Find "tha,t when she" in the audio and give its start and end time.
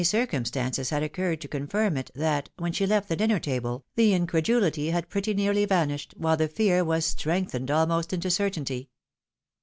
2.15-2.87